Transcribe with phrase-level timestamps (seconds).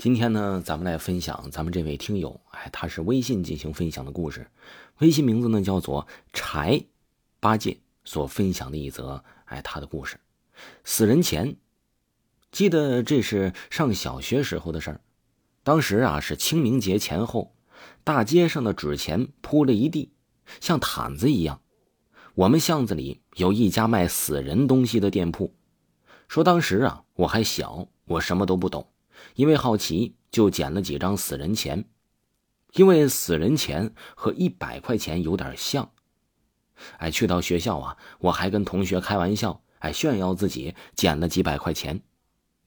[0.00, 4.50] 今天呢，咱们来分享咱们这位听友，哎，他是微信进行分享的故事，
[5.00, 6.82] 微信名字呢叫做柴
[7.38, 10.18] 八戒所分享的一则，哎，他的故事。
[10.84, 11.54] 死人钱，
[12.50, 15.02] 记得这是上小学时候的事儿，
[15.62, 17.54] 当时啊是清明节前后，
[18.02, 20.14] 大街上的纸钱铺了一地，
[20.62, 21.60] 像毯子一样。
[22.34, 25.54] 我们巷子里有一家卖死人东西的店铺，
[26.26, 28.88] 说当时啊我还小，我什么都不懂。
[29.34, 31.84] 因为好奇，就捡了几张死人钱，
[32.74, 35.90] 因为死人钱和一百块钱有点像。
[36.98, 42.02] 哎，去到学校啊，我还跟同学开玩笑，哎，炫耀自己捡了几百块钱。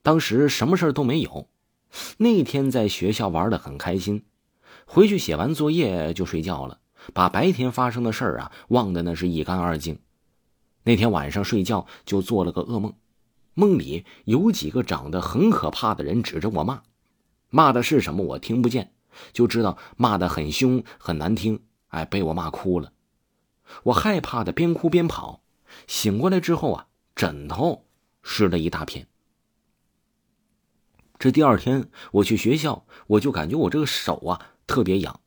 [0.02, 1.48] 当时什么事都没有，
[2.18, 4.24] 那天在学校玩的很开心，
[4.84, 6.78] 回去写完作业就睡觉了，
[7.12, 9.98] 把白天发生的事儿啊忘得那是一干二净。
[10.84, 12.94] 那天晚上睡觉就做了个噩梦。
[13.54, 16.82] 梦里有几个长得很可怕的人指着我骂，
[17.50, 18.92] 骂的是什么我听不见，
[19.32, 21.62] 就知道骂的很凶很难听。
[21.88, 22.92] 哎，被我骂哭了，
[23.84, 25.42] 我害怕的边哭边跑，
[25.86, 27.86] 醒过来之后啊，枕头
[28.22, 29.06] 湿了一大片。
[31.16, 35.20] 这第二天我去学校，我就感觉我这个手啊特别痒，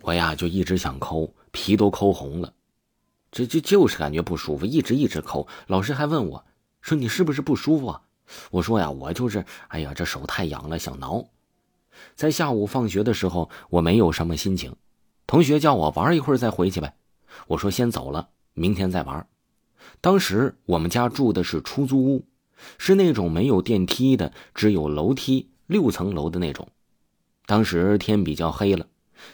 [0.00, 2.52] 我呀就一直想抠，皮都抠红了，
[3.30, 5.46] 这就就是感觉不舒服，一直一直抠。
[5.68, 6.44] 老师还问我。
[6.84, 8.02] 说你是不是不舒服啊？
[8.50, 11.24] 我说呀，我就是，哎呀，这手太痒了，想挠。
[12.14, 14.76] 在下午放学的时候，我没有什么心情，
[15.26, 16.94] 同学叫我玩一会儿再回去呗。
[17.46, 19.26] 我说先走了，明天再玩。
[20.02, 22.26] 当时我们家住的是出租屋，
[22.76, 26.68] 是那种没有电梯的，只有楼梯，六层楼的那种。
[27.46, 28.86] 当时天比较黑了，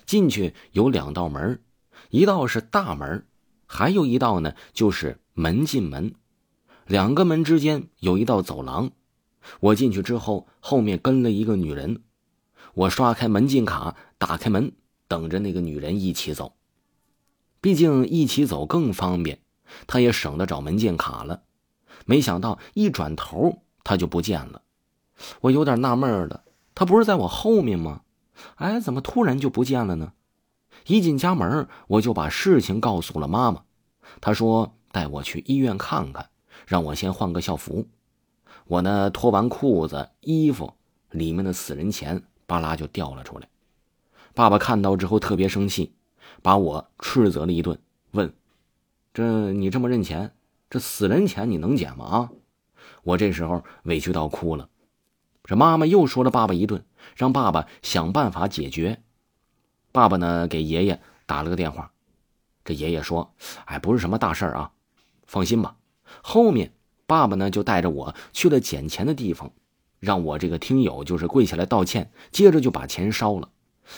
[0.07, 1.61] 进去有两道门，
[2.11, 3.27] 一道是大门，
[3.67, 6.15] 还有一道呢就是门进门。
[6.91, 8.91] 两个门之间有一道走廊，
[9.61, 12.03] 我进去之后，后面跟了一个女人。
[12.75, 14.73] 我刷开门禁卡，打开门，
[15.07, 16.57] 等着那个女人一起走。
[17.61, 19.39] 毕竟一起走更方便，
[19.87, 21.43] 她也省得找门禁卡了。
[22.07, 24.63] 没想到一转头，她就不见了。
[25.43, 26.43] 我有点纳闷了，
[26.75, 28.01] 她不是在我后面吗？
[28.57, 30.15] 哎，怎么突然就不见了呢？
[30.89, 33.63] 一进家门，我就把事情告诉了妈妈。
[34.21, 36.30] 她说带我去医院看看。
[36.67, 37.87] 让我先换个校服，
[38.67, 40.75] 我呢脱完裤子、衣服，
[41.11, 43.49] 里面的死人钱巴拉就掉了出来。
[44.35, 45.93] 爸爸看到之后特别生气，
[46.43, 47.79] 把我斥责了一顿，
[48.13, 48.33] 问
[49.13, 50.33] ：“这你这么认钱，
[50.69, 52.31] 这死人钱你能捡吗？”啊！
[53.03, 54.69] 我这时候委屈到哭了。
[55.43, 56.85] 这妈妈又说了爸爸一顿，
[57.17, 59.03] 让爸爸想办法解决。
[59.91, 61.91] 爸爸呢给爷爷打了个电话，
[62.65, 63.35] 这爷爷说
[63.67, 64.73] ：“哎，不是什么大事儿啊，
[65.27, 65.77] 放心吧。”
[66.23, 66.73] 后面，
[67.07, 69.53] 爸爸呢就带着我去了捡钱的地方，
[69.99, 73.51] 让我这个听友就是跪下来道歉，接着就把钱烧了。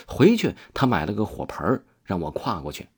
[0.06, 2.88] 回去他买了个火盆让我跨过去。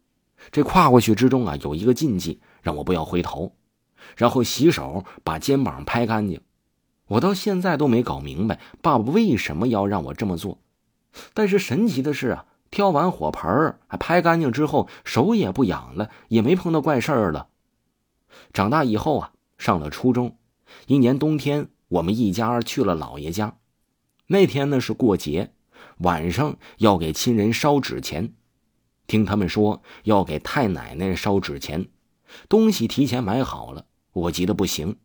[0.52, 3.52] 这跨过去之中啊，有一个禁忌，让我不要回头，
[4.16, 6.40] 然后洗手把肩膀拍干净。
[7.06, 10.58] 我到现在都没搞明白爸爸为什么要让我这么做。
[11.32, 17.48] 但是神奇的是啊，挑完火盆还拍干净之后，手也不痒了，也没碰到怪事儿了。
[18.52, 20.36] 长大以后啊，上了初中，
[20.86, 23.58] 一年冬天，我们一家去了姥爷家。
[24.26, 25.52] 那天呢是过节，
[25.98, 28.32] 晚上要给亲人烧纸钱。
[29.06, 31.88] 听他们说要给太奶奶烧纸钱，
[32.48, 34.96] 东西提前买好了，我急得不行。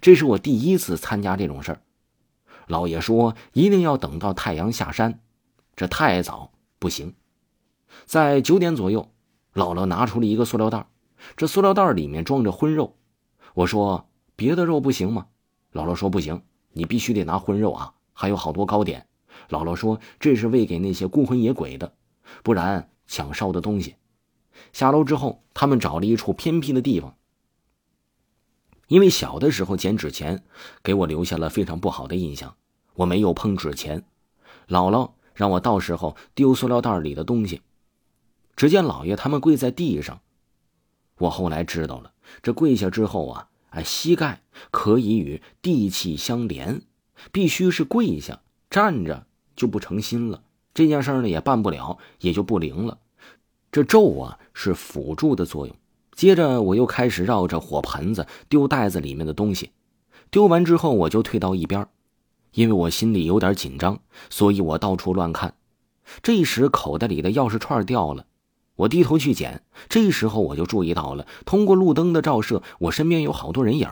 [0.00, 1.82] 这是我第一次参加这种事儿。
[2.68, 5.20] 姥爷说一定要等到太阳下山，
[5.74, 7.14] 这太早不行。
[8.04, 9.10] 在九点左右，
[9.54, 10.86] 姥姥拿出了一个塑料袋，
[11.36, 12.96] 这塑料袋里面装着荤肉。
[13.54, 15.26] 我说别的肉不行吗？
[15.72, 16.42] 姥姥说不行，
[16.72, 19.06] 你必须得拿荤肉啊，还有好多糕点。
[19.48, 21.92] 姥姥说这是喂给那些孤魂野鬼的，
[22.42, 23.96] 不然抢烧的东西。
[24.72, 27.14] 下楼之后，他们找了一处偏僻的地方。
[28.88, 30.42] 因为小的时候捡纸钱，
[30.82, 32.56] 给我留下了非常不好的印象，
[32.94, 34.04] 我没有碰纸钱。
[34.66, 37.62] 姥姥让我到时候丢塑料袋里的东西。
[38.56, 40.20] 只见老爷他们跪在地上。
[41.18, 42.12] 我后来知道了，
[42.42, 46.82] 这跪下之后啊，哎，膝盖可以与地气相连，
[47.32, 50.42] 必须是跪下，站着就不成心了。
[50.72, 52.98] 这件事呢也办不了，也就不灵了。
[53.72, 55.76] 这咒啊是辅助的作用。
[56.12, 59.70] 接着我又开始绕着火盆子丢袋子里面的东西，
[60.30, 61.86] 丢完之后我就退到一边，
[62.52, 64.00] 因为我心里有点紧张，
[64.30, 65.54] 所以我到处乱看。
[66.22, 68.24] 这时口袋里的钥匙串掉了。
[68.78, 73.90] 我低头去捡，这时候我就注意到了，通过路灯的照射，我身边有好多人影。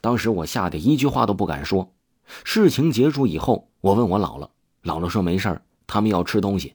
[0.00, 1.94] 当时我吓得一句话都不敢说。
[2.42, 4.48] 事情结束以后，我问我姥姥，
[4.82, 6.74] 姥姥说没事，他们要吃东西。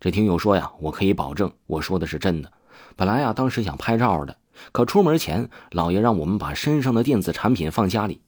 [0.00, 2.52] 这听友说呀，我可以保证我说的是真的。
[2.96, 4.36] 本来啊，当时想拍照的，
[4.72, 8.20] 可出门前老爷让我们把身上的电子产品放家里，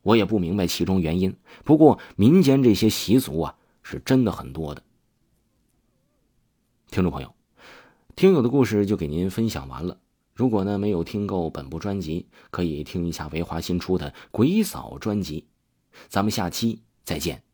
[0.00, 1.36] 我也不明白其中原因。
[1.64, 4.82] 不过民间这些习俗啊，是真的很多的。
[6.90, 7.34] 听众朋友，
[8.18, 10.00] 听友的故事就给您分享完了。
[10.34, 15.46] 如果呢没有听够本部专辑，可以听一下维华新出的《鬼嫂》专辑。
[16.08, 17.44] 咱们下期再见。